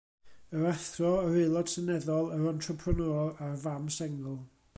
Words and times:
Yr 0.59 0.69
athro, 0.69 1.11
yr 1.25 1.35
Aelod 1.41 1.69
Seneddol, 1.73 2.33
yr 2.39 2.49
entrepreneur 2.53 3.31
a'r 3.49 3.57
fam 3.69 3.87
sengl. 3.99 4.39